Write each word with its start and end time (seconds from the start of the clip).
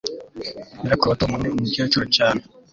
Nyirakuru 0.79 1.11
wa 1.11 1.19
Tom 1.21 1.31
ni 1.39 1.47
umukecuru 1.53 2.05
cyane 2.15 2.41